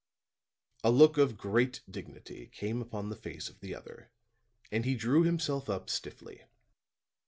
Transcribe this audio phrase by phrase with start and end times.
[0.83, 4.09] A look of great dignity came upon the face of the other;
[4.71, 6.41] and he drew himself up stiffly.